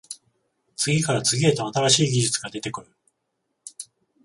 [0.75, 2.87] 次から次へと新しい技術が出てくる